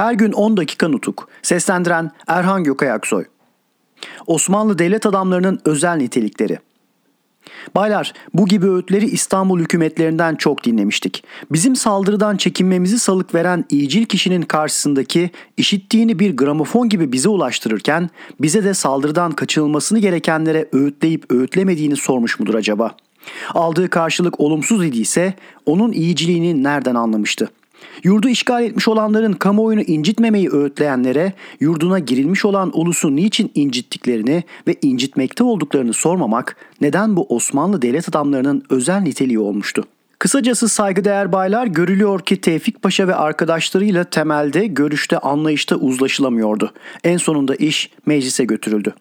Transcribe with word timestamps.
Her 0.00 0.14
gün 0.14 0.32
10 0.32 0.56
dakika 0.56 0.88
nutuk. 0.88 1.28
Seslendiren 1.42 2.10
Erhan 2.26 2.64
Gökayaksoy. 2.64 3.24
Osmanlı 4.26 4.78
devlet 4.78 5.06
adamlarının 5.06 5.60
özel 5.64 5.96
nitelikleri. 5.96 6.58
Baylar, 7.74 8.12
bu 8.34 8.46
gibi 8.46 8.70
öğütleri 8.70 9.06
İstanbul 9.06 9.60
hükümetlerinden 9.60 10.34
çok 10.34 10.64
dinlemiştik. 10.64 11.24
Bizim 11.52 11.76
saldırıdan 11.76 12.36
çekinmemizi 12.36 12.98
salık 12.98 13.34
veren 13.34 13.64
iyicil 13.70 14.04
kişinin 14.04 14.42
karşısındaki 14.42 15.30
işittiğini 15.56 16.18
bir 16.18 16.36
gramofon 16.36 16.88
gibi 16.88 17.12
bize 17.12 17.28
ulaştırırken 17.28 18.10
bize 18.40 18.64
de 18.64 18.74
saldırıdan 18.74 19.32
kaçınılmasını 19.32 19.98
gerekenlere 19.98 20.68
öğütleyip 20.72 21.32
öğütlemediğini 21.32 21.96
sormuş 21.96 22.40
mudur 22.40 22.54
acaba? 22.54 22.96
Aldığı 23.54 23.90
karşılık 23.90 24.40
olumsuz 24.40 24.84
idiyse 24.84 25.34
onun 25.66 25.92
iyiciliğini 25.92 26.62
nereden 26.62 26.94
anlamıştı? 26.94 27.48
Yurdu 28.04 28.28
işgal 28.28 28.64
etmiş 28.64 28.88
olanların 28.88 29.32
kamuoyunu 29.32 29.82
incitmemeyi 29.82 30.50
öğütleyenlere 30.50 31.32
yurduna 31.60 31.98
girilmiş 31.98 32.44
olan 32.44 32.70
ulusu 32.74 33.16
niçin 33.16 33.50
incittiklerini 33.54 34.44
ve 34.66 34.76
incitmekte 34.82 35.44
olduklarını 35.44 35.92
sormamak 35.92 36.56
neden 36.80 37.16
bu 37.16 37.26
Osmanlı 37.28 37.82
devlet 37.82 38.08
adamlarının 38.08 38.62
özel 38.70 39.00
niteliği 39.00 39.38
olmuştu. 39.38 39.84
Kısacası 40.18 40.68
saygıdeğer 40.68 41.32
baylar 41.32 41.66
görülüyor 41.66 42.20
ki 42.20 42.40
Tevfik 42.40 42.82
Paşa 42.82 43.08
ve 43.08 43.14
arkadaşlarıyla 43.14 44.04
temelde, 44.04 44.66
görüşte, 44.66 45.18
anlayışta 45.18 45.76
uzlaşılamıyordu. 45.76 46.72
En 47.04 47.16
sonunda 47.16 47.54
iş 47.54 47.90
meclise 48.06 48.44
götürüldü. 48.44 48.94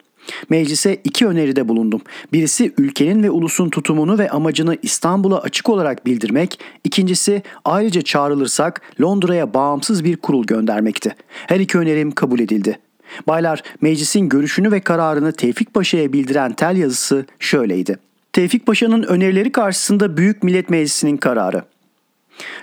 Meclise 0.49 0.97
iki 1.03 1.27
öneride 1.27 1.67
bulundum. 1.67 2.01
Birisi 2.33 2.73
ülkenin 2.77 3.23
ve 3.23 3.31
ulusun 3.31 3.69
tutumunu 3.69 4.17
ve 4.17 4.29
amacını 4.29 4.77
İstanbul'a 4.81 5.41
açık 5.41 5.69
olarak 5.69 6.05
bildirmek, 6.05 6.59
ikincisi 6.83 7.43
ayrıca 7.65 8.01
çağrılırsak 8.01 8.81
Londra'ya 9.01 9.53
bağımsız 9.53 10.03
bir 10.03 10.17
kurul 10.17 10.43
göndermekti. 10.43 11.15
Her 11.47 11.59
iki 11.59 11.77
önerim 11.77 12.11
kabul 12.11 12.39
edildi. 12.39 12.79
Baylar, 13.27 13.63
meclisin 13.81 14.29
görüşünü 14.29 14.71
ve 14.71 14.79
kararını 14.79 15.31
Tevfik 15.31 15.73
Paşa'ya 15.73 16.13
bildiren 16.13 16.53
tel 16.53 16.77
yazısı 16.77 17.25
şöyleydi. 17.39 17.97
Tevfik 18.33 18.65
Paşa'nın 18.65 19.03
önerileri 19.03 19.51
karşısında 19.51 20.17
Büyük 20.17 20.43
Millet 20.43 20.69
Meclisi'nin 20.69 21.17
kararı. 21.17 21.63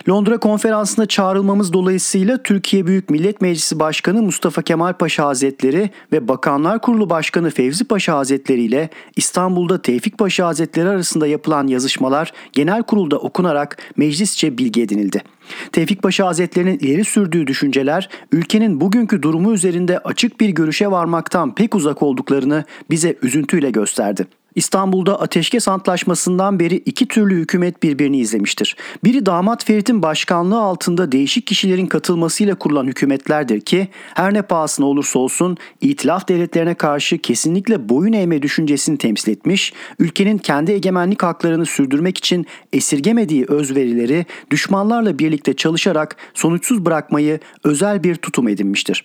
Londra 0.09 0.37
konferansına 0.37 1.05
çağrılmamız 1.05 1.73
dolayısıyla 1.73 2.43
Türkiye 2.43 2.87
Büyük 2.87 3.09
Millet 3.09 3.41
Meclisi 3.41 3.79
Başkanı 3.79 4.21
Mustafa 4.21 4.61
Kemal 4.61 4.93
Paşa 4.93 5.25
Hazretleri 5.25 5.89
ve 6.11 6.27
Bakanlar 6.27 6.81
Kurulu 6.81 7.09
Başkanı 7.09 7.49
Fevzi 7.49 7.85
Paşa 7.85 8.17
Hazretleri 8.17 8.61
ile 8.61 8.89
İstanbul'da 9.15 9.81
Tevfik 9.81 10.17
Paşa 10.17 10.47
Hazretleri 10.47 10.89
arasında 10.89 11.27
yapılan 11.27 11.67
yazışmalar 11.67 12.33
genel 12.53 12.83
kurulda 12.83 13.17
okunarak 13.17 13.77
meclisçe 13.97 14.57
bilgi 14.57 14.81
edinildi. 14.81 15.23
Tevfik 15.71 16.03
Paşa 16.03 16.27
Hazretlerinin 16.27 16.79
ileri 16.79 17.05
sürdüğü 17.05 17.47
düşünceler 17.47 18.09
ülkenin 18.31 18.81
bugünkü 18.81 19.21
durumu 19.21 19.53
üzerinde 19.53 19.99
açık 19.99 20.39
bir 20.39 20.49
görüşe 20.49 20.91
varmaktan 20.91 21.55
pek 21.55 21.75
uzak 21.75 22.03
olduklarını 22.03 22.63
bize 22.89 23.15
üzüntüyle 23.21 23.71
gösterdi. 23.71 24.27
İstanbul'da 24.57 25.21
Ateşkes 25.21 25.67
Antlaşması'ndan 25.67 26.59
beri 26.59 26.75
iki 26.75 27.07
türlü 27.07 27.35
hükümet 27.35 27.83
birbirini 27.83 28.19
izlemiştir. 28.19 28.75
Biri 29.03 29.25
damat 29.25 29.65
Ferit'in 29.65 30.01
başkanlığı 30.01 30.59
altında 30.59 31.11
değişik 31.11 31.47
kişilerin 31.47 31.85
katılmasıyla 31.85 32.55
kurulan 32.55 32.87
hükümetlerdir 32.87 33.61
ki 33.61 33.87
her 34.13 34.33
ne 34.33 34.41
pahasına 34.41 34.85
olursa 34.85 35.19
olsun 35.19 35.57
itilaf 35.81 36.27
devletlerine 36.27 36.73
karşı 36.73 37.17
kesinlikle 37.17 37.89
boyun 37.89 38.13
eğme 38.13 38.41
düşüncesini 38.41 38.97
temsil 38.97 39.31
etmiş, 39.31 39.73
ülkenin 39.99 40.37
kendi 40.37 40.71
egemenlik 40.71 41.23
haklarını 41.23 41.65
sürdürmek 41.65 42.17
için 42.17 42.45
esirgemediği 42.73 43.45
özverileri 43.47 44.25
düşmanlarla 44.51 45.19
birlikte 45.19 45.53
çalışarak 45.53 46.15
sonuçsuz 46.33 46.85
bırakmayı 46.85 47.39
özel 47.63 48.03
bir 48.03 48.15
tutum 48.15 48.47
edinmiştir. 48.47 49.03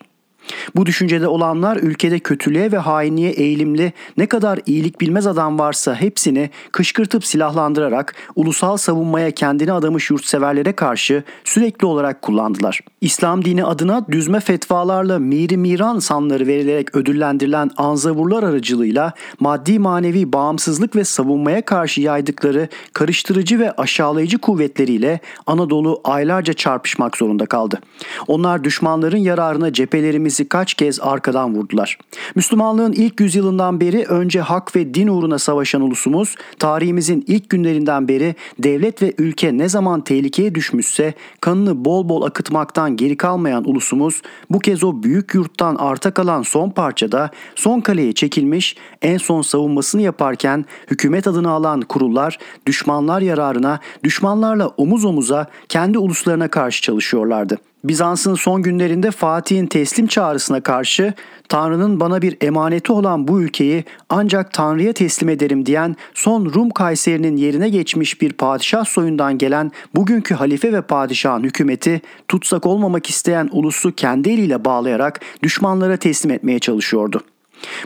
Bu 0.76 0.86
düşüncede 0.86 1.28
olanlar 1.28 1.76
ülkede 1.76 2.19
kötülüğe 2.19 2.72
ve 2.72 2.78
hainliğe 2.78 3.30
eğilimli 3.30 3.92
ne 4.16 4.26
kadar 4.26 4.60
iyilik 4.66 5.00
bilmez 5.00 5.26
adam 5.26 5.58
varsa 5.58 5.94
hepsini 5.94 6.50
kışkırtıp 6.72 7.26
silahlandırarak 7.26 8.14
ulusal 8.36 8.76
savunmaya 8.76 9.30
kendini 9.30 9.72
adamış 9.72 10.10
yurtseverlere 10.10 10.72
karşı 10.72 11.22
sürekli 11.44 11.86
olarak 11.86 12.22
kullandılar. 12.22 12.80
İslam 13.00 13.44
dini 13.44 13.64
adına 13.64 14.06
düzme 14.10 14.41
fetvalarla 14.41 15.19
miri 15.19 15.56
miran 15.56 15.98
sanları 15.98 16.47
verilerek 16.47 16.97
ödüllendirilen 16.97 17.70
anzavurlar 17.76 18.42
aracılığıyla 18.42 19.12
maddi 19.41 19.78
manevi 19.78 20.32
bağımsızlık 20.32 20.97
ve 20.97 21.04
savunmaya 21.04 21.64
karşı 21.64 22.00
yaydıkları 22.00 22.69
karıştırıcı 22.92 23.59
ve 23.59 23.72
aşağılayıcı 23.72 24.38
kuvvetleriyle 24.38 25.20
Anadolu 25.47 26.00
aylarca 26.04 26.53
çarpışmak 26.53 27.16
zorunda 27.16 27.47
kaldı. 27.47 27.80
Onlar 28.26 28.64
düşmanların 28.64 29.16
yararına 29.16 29.72
cephelerimiz 29.72 30.31
bizi 30.32 30.48
kaç 30.48 30.75
kez 30.75 31.00
arkadan 31.00 31.54
vurdular. 31.54 31.98
Müslümanlığın 32.34 32.93
ilk 32.93 33.20
yüzyılından 33.20 33.81
beri 33.81 34.04
önce 34.04 34.41
hak 34.41 34.76
ve 34.76 34.94
din 34.94 35.06
uğruna 35.06 35.38
savaşan 35.38 35.82
ulusumuz, 35.82 36.34
tarihimizin 36.59 37.25
ilk 37.26 37.50
günlerinden 37.50 38.09
beri 38.09 38.34
devlet 38.59 39.03
ve 39.03 39.15
ülke 39.19 39.59
ne 39.59 39.69
zaman 39.69 40.00
tehlikeye 40.00 40.54
düşmüşse 40.54 41.15
kanını 41.41 41.84
bol 41.84 42.09
bol 42.09 42.22
akıtmaktan 42.22 42.97
geri 42.97 43.16
kalmayan 43.16 43.69
ulusumuz 43.69 44.22
bu 44.50 44.59
kez 44.59 44.84
o 44.84 45.03
büyük 45.03 45.34
yurttan 45.34 45.76
arta 45.76 46.10
kalan 46.10 46.42
son 46.42 46.71
parçada 46.71 47.31
son 47.54 47.81
kaleye 47.81 48.12
çekilmiş 48.12 48.76
en 49.03 49.19
son 49.19 49.42
savunmasını 49.42 50.03
yaparken 50.03 50.65
hükümet 50.91 51.26
adını 51.26 51.50
alan 51.50 51.81
kurullar 51.81 52.38
düşmanlar 52.66 53.21
yararına 53.21 53.81
düşmanlarla 54.04 54.69
omuz 54.69 55.04
omuza 55.04 55.47
kendi 55.69 55.98
uluslarına 55.98 56.48
karşı 56.48 56.82
çalışıyorlardı. 56.82 57.59
Bizans'ın 57.84 58.34
son 58.34 58.62
günlerinde 58.62 59.10
Fatih'in 59.10 59.66
teslim 59.66 60.06
çağrısına 60.06 60.60
karşı 60.60 61.15
Tanrı'nın 61.48 62.00
bana 62.00 62.22
bir 62.22 62.37
emaneti 62.41 62.93
olan 62.93 63.28
bu 63.28 63.43
ülkeyi 63.43 63.84
ancak 64.09 64.53
Tanrı'ya 64.53 64.93
teslim 64.93 65.28
ederim 65.28 65.66
diyen 65.66 65.97
son 66.15 66.54
Rum 66.54 66.71
Kayseri'nin 66.71 67.37
yerine 67.37 67.69
geçmiş 67.69 68.21
bir 68.21 68.32
padişah 68.32 68.84
soyundan 68.84 69.38
gelen 69.38 69.72
bugünkü 69.94 70.34
halife 70.34 70.72
ve 70.72 70.82
padişahın 70.82 71.42
hükümeti 71.42 72.00
tutsak 72.28 72.66
olmamak 72.66 73.10
isteyen 73.10 73.48
ulusu 73.53 73.94
kendi 73.94 74.31
eliyle 74.31 74.65
bağlayarak 74.65 75.21
düşmanlara 75.42 75.97
teslim 75.97 76.32
etmeye 76.32 76.59
çalışıyordu. 76.59 77.21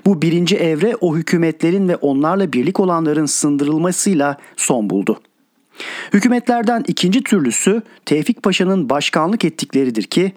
Bu 0.06 0.23
birinci 0.23 0.56
evre 0.56 0.97
o 1.01 1.17
hükümetlerin 1.17 1.89
ve 1.89 1.97
onlarla 1.97 2.53
birlik 2.53 2.81
olanların 2.81 3.27
sındırılmasıyla 3.27 4.37
son 4.56 4.91
buldu. 4.91 5.21
Hükümetlerden 6.12 6.84
ikinci 6.88 7.22
türlüsü 7.22 7.82
Tevfik 8.04 8.42
Paşa'nın 8.42 8.91
başkanlık 8.91 9.44
ettikleridir 9.44 10.03
ki 10.03 10.32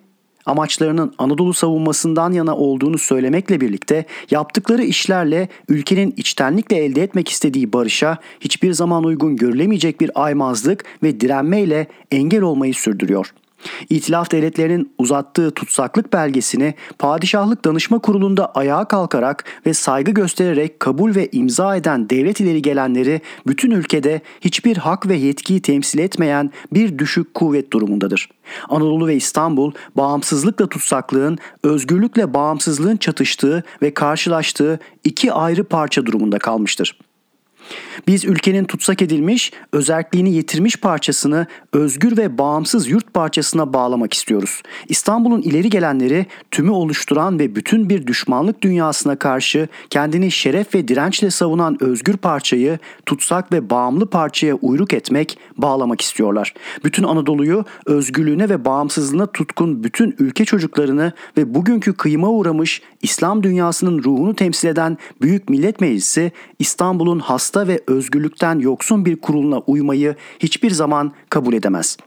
amaçlarının 0.46 1.14
Anadolu 1.18 1.54
savunmasından 1.54 2.32
yana 2.32 2.56
olduğunu 2.56 2.98
söylemekle 2.98 3.62
birlikte 3.62 4.06
yaptıkları 4.32 4.84
işlerle 4.84 5.50
ülkenin 5.70 6.14
içtenlikle 6.18 6.78
elde 6.78 7.04
etmek 7.04 7.30
istediği 7.30 7.74
barışa 7.74 8.18
hiçbir 8.40 8.74
zaman 8.74 9.04
uygun 9.04 9.36
görülemeyecek 9.36 10.02
bir 10.02 10.12
aymazlık 10.16 10.86
ve 11.04 11.22
direnmeyle 11.22 11.88
engel 12.12 12.42
olmayı 12.42 12.74
sürdürüyor. 12.74 13.34
İtilaf 13.90 14.32
devletlerinin 14.32 14.94
uzattığı 14.98 15.52
tutsaklık 15.52 16.14
belgesini 16.14 16.74
Padişahlık 17.00 17.66
Danışma 17.66 18.00
Kurulu'nda 18.00 18.52
ayağa 18.52 18.86
kalkarak 18.86 19.46
ve 19.66 19.74
saygı 19.74 20.12
göstererek 20.12 20.80
kabul 20.80 21.16
ve 21.16 21.30
imza 21.32 21.76
eden 21.76 22.10
devlet 22.10 22.40
ileri 22.40 22.62
gelenleri 22.62 23.22
bütün 23.48 23.72
ülkede 23.72 24.22
hiçbir 24.42 24.78
hak 24.78 25.08
ve 25.08 25.16
yetkiyi 25.16 25.62
temsil 25.62 26.00
etmeyen 26.00 26.52
bir 26.74 27.00
düşük 27.00 27.34
kuvvet 27.34 27.74
durumundadır. 27.74 28.30
Anadolu 28.70 29.08
ve 29.08 29.16
İstanbul 29.16 29.72
bağımsızlıkla 29.96 30.70
tutsaklığın, 30.70 31.38
özgürlükle 31.64 32.34
bağımsızlığın 32.34 32.98
çatıştığı 32.98 33.64
ve 33.82 33.94
karşılaştığı 33.94 34.80
iki 35.04 35.34
ayrı 35.34 35.64
parça 35.64 36.06
durumunda 36.06 36.40
kalmıştır. 36.40 37.00
Biz 38.08 38.26
ülkenin 38.26 38.66
tutsak 38.66 39.02
edilmiş, 39.02 39.52
özerkliğini 39.74 40.34
yitirmiş 40.34 40.78
parçasını 40.78 41.48
özgür 41.74 42.18
ve 42.18 42.38
bağımsız 42.38 42.88
yurt 42.88 43.14
parçasına 43.14 43.74
bağlamak 43.74 44.14
istiyoruz. 44.14 44.62
İstanbul'un 44.88 45.42
ileri 45.42 45.70
gelenleri 45.70 46.26
tümü 46.52 46.72
oluşturan 46.72 47.40
ve 47.40 47.56
bütün 47.56 47.90
bir 47.90 48.08
düşmanlık 48.08 48.62
dünyasına 48.62 49.16
karşı 49.16 49.68
kendini 49.90 50.32
şeref 50.32 50.76
ve 50.76 50.88
dirençle 50.88 51.32
savunan 51.32 51.78
özgür 51.84 52.18
parçayı 52.18 52.80
tutsak 53.06 53.52
ve 53.52 53.70
bağımlı 53.70 54.10
parçaya 54.10 54.56
uyruk 54.56 54.94
etmek, 54.94 55.38
bağlamak 55.58 56.02
istiyorlar. 56.02 56.54
Bütün 56.84 57.04
Anadolu'yu 57.04 57.66
özgürlüğüne 57.86 58.50
ve 58.50 58.66
bağımsızlığına 58.66 59.26
tutkun 59.26 59.84
bütün 59.84 60.16
ülke 60.20 60.46
çocuklarını 60.46 61.14
ve 61.38 61.54
bugünkü 61.56 61.94
kıyıma 61.94 62.30
uğramış 62.30 62.82
İslam 63.02 63.44
dünyasının 63.44 64.04
ruhunu 64.04 64.36
temsil 64.36 64.68
eden 64.68 64.98
Büyük 65.22 65.50
Millet 65.50 65.82
Meclisi 65.82 66.32
İstanbul'un 66.60 67.20
hasta 67.20 67.59
ve 67.68 67.80
özgürlükten 67.88 68.60
yoksun 68.60 69.06
bir 69.06 69.16
kuruluna 69.16 69.60
uymayı 69.60 70.16
hiçbir 70.40 70.72
zaman 70.72 71.12
kabul 71.30 71.54
edemez. 71.54 71.98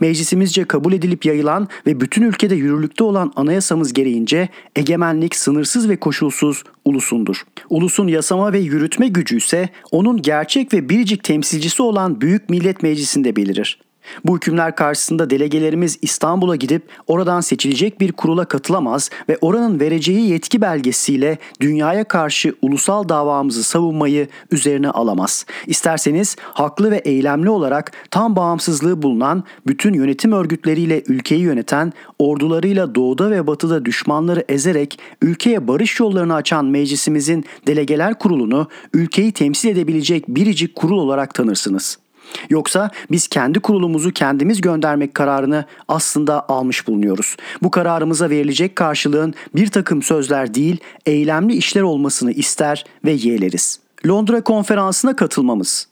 Meclisimizce 0.00 0.64
kabul 0.64 0.92
edilip 0.92 1.24
yayılan 1.24 1.68
ve 1.86 2.00
bütün 2.00 2.22
ülkede 2.22 2.54
yürürlükte 2.54 3.04
olan 3.04 3.32
anayasamız 3.36 3.92
gereğince 3.92 4.48
egemenlik 4.76 5.36
sınırsız 5.36 5.88
ve 5.88 5.96
koşulsuz 5.96 6.64
ulusundur. 6.84 7.44
Ulusun 7.70 8.08
yasama 8.08 8.52
ve 8.52 8.58
yürütme 8.58 9.08
gücü 9.08 9.36
ise 9.36 9.68
onun 9.90 10.22
gerçek 10.22 10.74
ve 10.74 10.88
biricik 10.88 11.24
temsilcisi 11.24 11.82
olan 11.82 12.20
Büyük 12.20 12.50
Millet 12.50 12.82
Meclisi'nde 12.82 13.36
belirir. 13.36 13.78
Bu 14.24 14.36
hükümler 14.36 14.76
karşısında 14.76 15.30
delegelerimiz 15.30 15.98
İstanbul'a 16.02 16.56
gidip 16.56 16.82
oradan 17.06 17.40
seçilecek 17.40 18.00
bir 18.00 18.12
kurula 18.12 18.44
katılamaz 18.44 19.10
ve 19.28 19.38
oranın 19.40 19.80
vereceği 19.80 20.30
yetki 20.30 20.60
belgesiyle 20.60 21.38
dünyaya 21.60 22.04
karşı 22.04 22.54
ulusal 22.62 23.08
davamızı 23.08 23.64
savunmayı 23.64 24.28
üzerine 24.50 24.90
alamaz. 24.90 25.46
İsterseniz 25.66 26.36
haklı 26.40 26.90
ve 26.90 26.96
eylemli 26.96 27.50
olarak 27.50 27.92
tam 28.10 28.36
bağımsızlığı 28.36 29.02
bulunan 29.02 29.44
bütün 29.66 29.94
yönetim 29.94 30.32
örgütleriyle 30.32 31.02
ülkeyi 31.08 31.40
yöneten, 31.40 31.92
ordularıyla 32.18 32.94
doğuda 32.94 33.30
ve 33.30 33.46
batıda 33.46 33.84
düşmanları 33.84 34.44
ezerek 34.48 34.98
ülkeye 35.22 35.68
barış 35.68 36.00
yollarını 36.00 36.34
açan 36.34 36.64
meclisimizin 36.64 37.44
delegeler 37.66 38.18
kurulunu 38.18 38.68
ülkeyi 38.94 39.32
temsil 39.32 39.68
edebilecek 39.68 40.28
biricik 40.28 40.74
kurul 40.74 40.98
olarak 40.98 41.34
tanırsınız.'' 41.34 42.03
Yoksa 42.50 42.90
biz 43.10 43.28
kendi 43.28 43.60
kurulumuzu 43.60 44.12
kendimiz 44.12 44.60
göndermek 44.60 45.14
kararını 45.14 45.64
aslında 45.88 46.48
almış 46.48 46.86
bulunuyoruz. 46.86 47.36
Bu 47.62 47.70
kararımıza 47.70 48.30
verilecek 48.30 48.76
karşılığın 48.76 49.34
bir 49.54 49.66
takım 49.66 50.02
sözler 50.02 50.54
değil, 50.54 50.76
eylemli 51.06 51.54
işler 51.54 51.82
olmasını 51.82 52.32
ister 52.32 52.84
ve 53.04 53.12
yeğleriz. 53.12 53.80
Londra 54.06 54.40
konferansına 54.44 55.16
katılmamız 55.16 55.88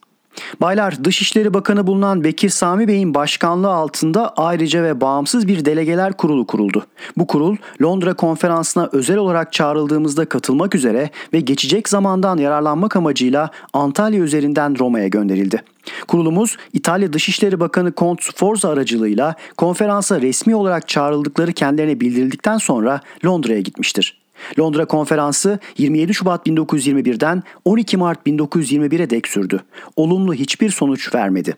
Baylar 0.61 1.05
Dışişleri 1.05 1.55
Bakanı 1.55 1.87
bulunan 1.87 2.25
Bekir 2.25 2.49
Sami 2.49 2.89
Bey'in 2.89 3.15
başkanlığı 3.15 3.73
altında 3.73 4.35
ayrıca 4.37 4.83
ve 4.83 5.01
bağımsız 5.01 5.49
bir 5.49 5.65
delegeler 5.65 6.13
kurulu 6.13 6.47
kuruldu. 6.47 6.87
Bu 7.17 7.27
kurul 7.27 7.57
Londra 7.83 8.15
konferansına 8.15 8.89
özel 8.93 9.17
olarak 9.17 9.53
çağrıldığımızda 9.53 10.25
katılmak 10.25 10.75
üzere 10.75 11.11
ve 11.33 11.41
geçecek 11.41 11.89
zamandan 11.89 12.39
yararlanmak 12.39 12.97
amacıyla 12.97 13.51
Antalya 13.73 14.21
üzerinden 14.21 14.79
Roma'ya 14.79 15.09
gönderildi. 15.09 15.63
Kurulumuz 16.09 16.57
İtalya 16.73 17.13
Dışişleri 17.13 17.61
Bakanı 17.61 17.93
Kont 17.93 18.21
Forza 18.37 18.69
aracılığıyla 18.69 19.35
konferansa 19.57 20.21
resmi 20.21 20.55
olarak 20.55 20.89
çağrıldıkları 20.89 21.53
kendilerine 21.53 22.01
bildirildikten 22.01 22.59
sonra 22.59 23.01
Londra'ya 23.25 23.61
gitmiştir. 23.61 24.22
Londra 24.59 24.85
Konferansı 24.85 25.59
27 25.79 26.15
Şubat 26.15 26.47
1921'den 26.47 27.43
12 27.65 27.97
Mart 27.97 28.27
1921'e 28.27 29.11
dek 29.11 29.29
sürdü. 29.29 29.61
Olumlu 29.97 30.35
hiçbir 30.35 30.71
sonuç 30.71 31.15
vermedi. 31.15 31.57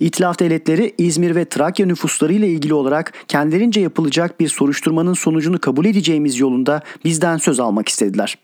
İtilaf 0.00 0.38
devletleri 0.38 0.94
İzmir 0.98 1.34
ve 1.34 1.44
Trakya 1.44 1.86
nüfusları 1.86 2.32
ile 2.32 2.48
ilgili 2.48 2.74
olarak 2.74 3.12
kendilerince 3.28 3.80
yapılacak 3.80 4.40
bir 4.40 4.48
soruşturmanın 4.48 5.14
sonucunu 5.14 5.58
kabul 5.58 5.84
edeceğimiz 5.84 6.38
yolunda 6.38 6.82
bizden 7.04 7.36
söz 7.36 7.60
almak 7.60 7.88
istediler. 7.88 8.38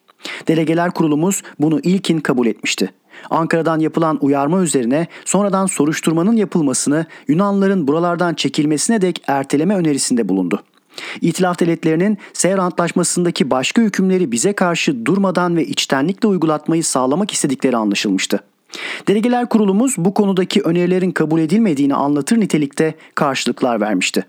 Delegeler 0.49 0.91
kurulumuz 0.91 1.43
bunu 1.61 1.81
ilkin 1.81 2.21
kabul 2.21 2.47
etmişti. 2.47 2.91
Ankara'dan 3.31 3.79
yapılan 3.79 4.19
uyarma 4.21 4.63
üzerine 4.63 5.07
sonradan 5.25 5.67
soruşturmanın 5.67 6.37
yapılmasını 6.37 7.07
Yunanlıların 7.29 7.89
buralardan 7.89 8.35
çekilmesine 8.35 9.01
dek 9.01 9.23
erteleme 9.27 9.77
önerisinde 9.77 10.29
bulundu. 10.29 10.63
İtilaf 11.21 11.61
devletlerinin 11.61 12.19
Sevr 12.33 12.59
Antlaşması'ndaki 12.59 13.51
başka 13.51 13.83
hükümleri 13.83 14.33
bize 14.33 14.53
karşı 14.53 15.07
durmadan 15.07 15.57
ve 15.57 15.67
içtenlikle 15.67 16.29
uygulatmayı 16.29 16.85
sağlamak 16.85 17.31
istedikleri 17.31 17.77
anlaşılmıştı. 17.77 18.41
Delegeler 19.09 19.49
kurulumuz 19.49 19.95
bu 19.99 20.15
konudaki 20.15 20.63
önerilerin 20.63 21.11
kabul 21.11 21.41
edilmediğini 21.41 21.95
anlatır 21.95 22.41
nitelikte 22.41 22.95
karşılıklar 23.15 23.81
vermişti. 23.81 24.25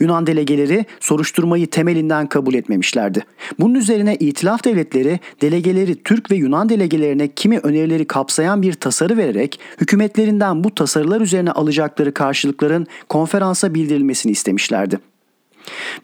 Yunan 0.00 0.26
delegeleri 0.26 0.84
soruşturmayı 1.00 1.66
temelinden 1.66 2.26
kabul 2.26 2.54
etmemişlerdi. 2.54 3.24
Bunun 3.60 3.74
üzerine 3.74 4.16
itilaf 4.16 4.64
devletleri 4.64 5.20
delegeleri 5.42 6.02
Türk 6.02 6.30
ve 6.30 6.36
Yunan 6.36 6.68
delegelerine 6.68 7.28
kimi 7.28 7.58
önerileri 7.58 8.04
kapsayan 8.04 8.62
bir 8.62 8.72
tasarı 8.72 9.16
vererek 9.16 9.60
hükümetlerinden 9.80 10.64
bu 10.64 10.74
tasarılar 10.74 11.20
üzerine 11.20 11.50
alacakları 11.50 12.14
karşılıkların 12.14 12.86
konferansa 13.08 13.74
bildirilmesini 13.74 14.32
istemişlerdi. 14.32 14.98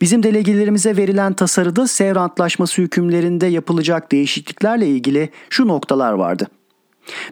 Bizim 0.01 0.23
delegelerimize 0.23 0.97
verilen 0.97 1.33
tasarıda 1.33 1.87
Sevr 1.87 2.17
Antlaşması 2.17 2.83
hükümlerinde 2.83 3.47
yapılacak 3.47 4.13
değişikliklerle 4.13 4.87
ilgili 4.87 5.31
şu 5.51 5.69
noktalar 5.69 6.13
vardı. 6.13 6.47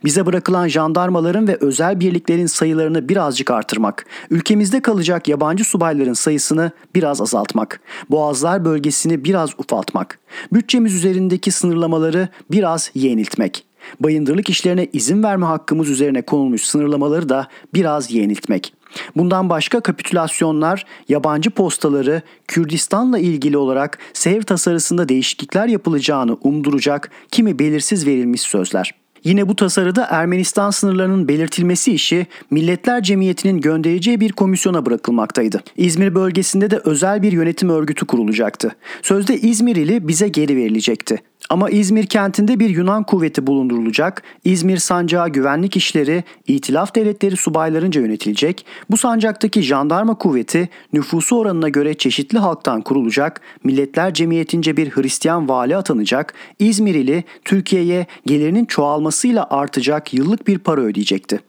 Bize 0.04 0.26
bırakılan 0.26 0.68
jandarmaların 0.68 1.48
ve 1.48 1.58
özel 1.60 2.00
birliklerin 2.00 2.46
sayılarını 2.46 3.08
birazcık 3.08 3.50
artırmak, 3.50 4.06
ülkemizde 4.30 4.82
kalacak 4.82 5.28
yabancı 5.28 5.64
subayların 5.64 6.12
sayısını 6.12 6.70
biraz 6.94 7.20
azaltmak, 7.20 7.80
Boğazlar 8.10 8.64
bölgesini 8.64 9.24
biraz 9.24 9.50
ufaltmak, 9.58 10.18
bütçemiz 10.52 10.94
üzerindeki 10.94 11.50
sınırlamaları 11.50 12.28
biraz 12.50 12.90
yeniltmek, 12.94 13.64
bayındırlık 14.00 14.50
işlerine 14.50 14.88
izin 14.92 15.22
verme 15.22 15.46
hakkımız 15.46 15.90
üzerine 15.90 16.22
konulmuş 16.22 16.62
sınırlamaları 16.62 17.28
da 17.28 17.48
biraz 17.74 18.10
yeniltmek. 18.10 18.77
Bundan 19.16 19.50
başka 19.50 19.80
kapitülasyonlar, 19.80 20.84
yabancı 21.08 21.50
postaları, 21.50 22.22
Kürdistan'la 22.48 23.18
ilgili 23.18 23.56
olarak 23.56 23.98
Sevr 24.12 24.42
tasarısında 24.42 25.08
değişiklikler 25.08 25.66
yapılacağını 25.66 26.36
umduracak 26.42 27.10
kimi 27.30 27.58
belirsiz 27.58 28.06
verilmiş 28.06 28.40
sözler. 28.40 28.94
Yine 29.24 29.48
bu 29.48 29.56
tasarıda 29.56 30.06
Ermenistan 30.10 30.70
sınırlarının 30.70 31.28
belirtilmesi 31.28 31.92
işi 31.92 32.26
Milletler 32.50 33.02
Cemiyeti'nin 33.02 33.60
göndereceği 33.60 34.20
bir 34.20 34.32
komisyona 34.32 34.86
bırakılmaktaydı. 34.86 35.62
İzmir 35.76 36.14
bölgesinde 36.14 36.70
de 36.70 36.80
özel 36.84 37.22
bir 37.22 37.32
yönetim 37.32 37.70
örgütü 37.70 38.06
kurulacaktı. 38.06 38.76
Sözde 39.02 39.36
İzmir 39.36 39.76
ili 39.76 40.08
bize 40.08 40.28
geri 40.28 40.56
verilecekti. 40.56 41.18
Ama 41.50 41.70
İzmir 41.70 42.06
kentinde 42.06 42.60
bir 42.60 42.70
Yunan 42.70 43.04
kuvveti 43.04 43.46
bulundurulacak, 43.46 44.22
İzmir 44.44 44.76
sancağı 44.76 45.28
güvenlik 45.28 45.76
işleri 45.76 46.24
İtilaf 46.46 46.94
devletleri 46.94 47.36
subaylarınca 47.36 48.00
yönetilecek, 48.00 48.66
bu 48.90 48.96
sancaktaki 48.96 49.62
jandarma 49.62 50.14
kuvveti 50.14 50.68
nüfusu 50.92 51.36
oranına 51.36 51.68
göre 51.68 51.94
çeşitli 51.94 52.38
halktan 52.38 52.82
kurulacak, 52.82 53.40
Milletler 53.64 54.14
Cemiyetince 54.14 54.76
bir 54.76 54.90
Hristiyan 54.90 55.48
vali 55.48 55.76
atanacak, 55.76 56.34
İzmir 56.58 56.94
ili 56.94 57.24
Türkiye'ye 57.44 58.06
gelirinin 58.26 58.64
çoğalmasıyla 58.64 59.46
artacak 59.50 60.14
yıllık 60.14 60.48
bir 60.48 60.58
para 60.58 60.80
ödeyecekti. 60.80 61.40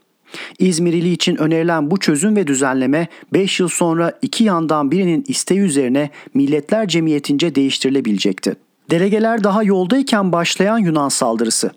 İzmirili 0.60 1.12
için 1.12 1.36
önerilen 1.36 1.92
bu 1.92 2.00
çözüm 2.00 2.36
ve 2.36 2.48
düzenleme 2.48 3.08
5 3.34 3.60
yıl 3.60 3.68
sonra 3.68 4.14
iki 4.22 4.44
yandan 4.44 4.92
birinin 4.92 5.24
isteği 5.28 5.60
üzerine 5.60 6.10
Milletler 6.34 6.88
Cemiyetince 6.88 7.56
değiştirilebilecekti. 7.56 8.56
Delegeler 8.90 9.44
daha 9.44 9.64
yoldayken 9.64 10.32
başlayan 10.32 10.78
Yunan 10.78 11.10
saldırısı. 11.10 11.72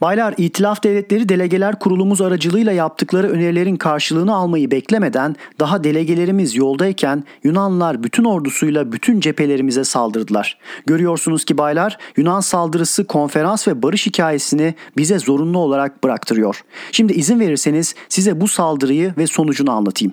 Baylar, 0.00 0.34
İtilaf 0.38 0.82
Devletleri 0.84 1.28
Delegeler 1.28 1.78
Kurulumuz 1.78 2.20
aracılığıyla 2.20 2.72
yaptıkları 2.72 3.28
önerilerin 3.28 3.76
karşılığını 3.76 4.34
almayı 4.34 4.70
beklemeden 4.70 5.36
daha 5.60 5.84
delegelerimiz 5.84 6.56
yoldayken 6.56 7.24
Yunanlılar 7.44 8.02
bütün 8.02 8.24
ordusuyla 8.24 8.92
bütün 8.92 9.20
cephelerimize 9.20 9.84
saldırdılar. 9.84 10.58
Görüyorsunuz 10.86 11.44
ki 11.44 11.58
baylar, 11.58 11.98
Yunan 12.16 12.40
saldırısı 12.40 13.06
konferans 13.06 13.68
ve 13.68 13.82
barış 13.82 14.06
hikayesini 14.06 14.74
bize 14.96 15.18
zorunlu 15.18 15.58
olarak 15.58 16.04
bıraktırıyor. 16.04 16.62
Şimdi 16.92 17.12
izin 17.12 17.40
verirseniz 17.40 17.94
size 18.08 18.40
bu 18.40 18.48
saldırıyı 18.48 19.14
ve 19.18 19.26
sonucunu 19.26 19.70
anlatayım. 19.70 20.12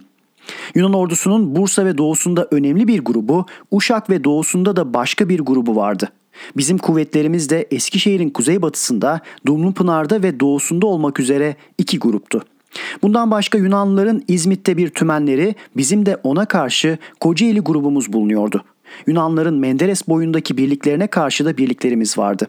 Yunan 0.75 0.93
ordusunun 0.93 1.55
Bursa 1.55 1.85
ve 1.85 1.97
doğusunda 1.97 2.47
önemli 2.51 2.87
bir 2.87 2.99
grubu, 2.99 3.45
Uşak 3.71 4.09
ve 4.09 4.23
doğusunda 4.23 4.75
da 4.75 4.93
başka 4.93 5.29
bir 5.29 5.39
grubu 5.39 5.75
vardı. 5.75 6.09
Bizim 6.57 6.77
kuvvetlerimiz 6.77 7.49
de 7.49 7.67
Eskişehir'in 7.71 8.29
kuzeybatısında, 8.29 9.21
Dumlupınar'da 9.45 10.23
ve 10.23 10.39
doğusunda 10.39 10.85
olmak 10.87 11.19
üzere 11.19 11.55
iki 11.77 11.99
gruptu. 11.99 12.43
Bundan 13.01 13.31
başka 13.31 13.57
Yunanlıların 13.57 14.23
İzmit'te 14.27 14.77
bir 14.77 14.89
tümenleri, 14.89 15.55
bizim 15.77 16.05
de 16.05 16.17
ona 16.23 16.45
karşı 16.45 16.97
Kocaeli 17.19 17.59
grubumuz 17.59 18.13
bulunuyordu. 18.13 18.63
Yunanların 19.07 19.59
Menderes 19.59 20.07
boyundaki 20.07 20.57
birliklerine 20.57 21.07
karşı 21.07 21.45
da 21.45 21.57
birliklerimiz 21.57 22.17
vardı. 22.17 22.47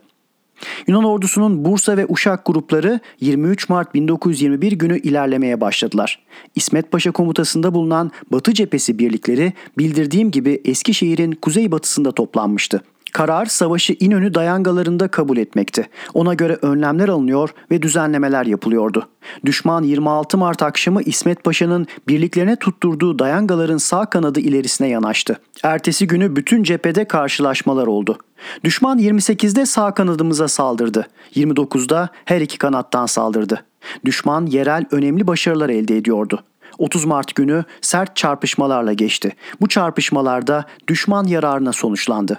Yunan 0.87 1.05
ordusunun 1.05 1.65
Bursa 1.65 1.97
ve 1.97 2.07
Uşak 2.09 2.47
grupları 2.47 3.01
23 3.21 3.69
Mart 3.69 3.95
1921 3.95 4.73
günü 4.73 4.99
ilerlemeye 4.99 5.61
başladılar. 5.61 6.19
İsmet 6.55 6.93
Paşa 6.93 7.11
komutasında 7.11 7.75
bulunan 7.75 8.11
Batı 8.33 8.55
cephesi 8.55 8.99
birlikleri 8.99 9.53
bildirdiğim 9.79 10.31
gibi 10.31 10.61
Eskişehir'in 10.65 11.33
kuzeybatısında 11.33 12.13
toplanmıştı. 12.13 12.83
Karar 13.13 13.47
savaşı 13.47 13.97
İnönü 14.01 14.35
dayangalarında 14.35 15.09
kabul 15.09 15.37
etmekti. 15.37 15.89
Ona 16.15 16.35
göre 16.35 16.59
önlemler 16.63 17.09
alınıyor 17.09 17.51
ve 17.71 17.83
düzenlemeler 17.83 18.47
yapılıyordu. 18.47 19.09
Düşman 19.45 19.83
26 19.83 20.39
Mart 20.39 20.63
akşamı 20.63 21.03
İsmet 21.03 21.45
Paşa'nın 21.45 21.87
birliklerine 22.09 22.57
tutturduğu 22.57 23.19
dayangaların 23.19 23.77
sağ 23.77 24.07
kanadı 24.07 24.41
ilerisine 24.41 24.89
yanaştı. 24.89 25.41
Ertesi 25.63 26.07
günü 26.07 26.37
bütün 26.37 26.63
cephede 26.63 27.05
karşılaşmalar 27.05 27.87
oldu. 27.87 28.19
Düşman 28.65 28.99
28'de 28.99 29.67
sağ 29.67 29.95
kanadımıza 29.95 30.49
saldırdı. 30.49 31.07
29'da 31.35 32.09
her 32.25 32.41
iki 32.41 32.59
kanattan 32.59 33.07
saldırdı. 33.07 33.65
Düşman 34.05 34.47
yerel 34.47 34.85
önemli 34.91 35.27
başarılar 35.27 35.69
elde 35.69 35.97
ediyordu. 35.97 36.43
30 36.79 37.05
Mart 37.05 37.35
günü 37.35 37.65
sert 37.81 38.17
çarpışmalarla 38.17 38.93
geçti. 38.93 39.33
Bu 39.61 39.69
çarpışmalarda 39.69 40.65
düşman 40.89 41.25
yararına 41.25 41.73
sonuçlandı. 41.73 42.39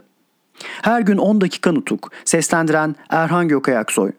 Her 0.82 1.02
gün 1.02 1.18
10 1.18 1.42
dakika 1.42 1.72
nutuk. 1.72 2.12
Seslendiren 2.26 2.96
Erhan 3.10 3.48
Gökayaksoy. 3.48 4.12